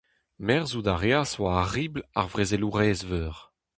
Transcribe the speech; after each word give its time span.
Merzhout 0.47 0.89
a 0.93 0.95
reas 1.03 1.31
war 1.41 1.55
ar 1.63 1.69
ribl 1.75 2.01
ar 2.19 2.27
vrezelourez-veur. 2.33 3.35